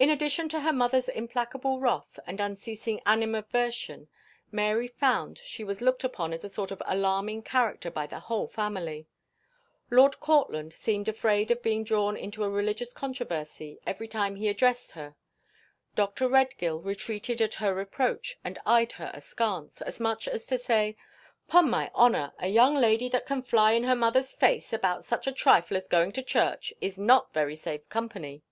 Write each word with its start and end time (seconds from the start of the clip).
IN 0.00 0.10
addition 0.10 0.48
to 0.48 0.62
her 0.62 0.72
mother's 0.72 1.08
implacable 1.08 1.78
wrath 1.78 2.18
and 2.26 2.40
unceasing 2.40 3.00
animadversion 3.06 4.08
Mary 4.50 4.88
found 4.88 5.38
she 5.44 5.62
was 5.62 5.80
looked 5.80 6.02
upon 6.02 6.32
as 6.32 6.42
a 6.42 6.48
sort 6.48 6.72
of 6.72 6.82
alarming 6.86 7.40
character 7.40 7.88
by 7.88 8.04
the 8.04 8.18
whole 8.18 8.48
family. 8.48 9.06
Lord 9.92 10.18
Courtland 10.18 10.72
seemed 10.74 11.06
afraid 11.06 11.52
of 11.52 11.62
being 11.62 11.84
drawn 11.84 12.16
into 12.16 12.42
a 12.42 12.50
religious 12.50 12.92
controversy 12.92 13.78
every 13.86 14.08
time 14.08 14.34
he 14.34 14.48
addressed 14.48 14.90
her. 14.98 15.14
Dr. 15.94 16.26
Redgill 16.26 16.80
retreated 16.80 17.40
at 17.40 17.54
her 17.62 17.80
approach 17.80 18.40
and 18.42 18.58
eyed 18.66 18.90
her 18.94 19.12
askance, 19.14 19.80
as 19.82 20.00
much 20.00 20.26
as 20.26 20.46
to 20.46 20.58
say, 20.58 20.96
"'Pon 21.46 21.70
my 21.70 21.92
honour, 21.94 22.32
a 22.40 22.48
young 22.48 22.74
lady 22.74 23.08
that 23.10 23.24
can 23.26 23.42
fly 23.42 23.70
in 23.70 23.84
her 23.84 23.94
mother's 23.94 24.32
face 24.32 24.72
about 24.72 25.04
such 25.04 25.28
a 25.28 25.32
trifle 25.32 25.76
as 25.76 25.86
going 25.86 26.10
to 26.10 26.24
church 26.24 26.74
is 26.80 26.98
not 26.98 27.32
very 27.32 27.54
safe 27.54 27.88
company." 27.88 28.42